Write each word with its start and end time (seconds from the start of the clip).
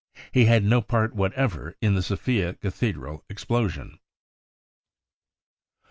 He 0.31 0.45
had 0.45 0.63
no 0.63 0.81
part 0.81 1.13
whatever 1.13 1.75
in 1.79 1.93
the 1.93 2.01
Sofia 2.01 2.55
cathedral 2.55 3.23
explosion. 3.29 3.99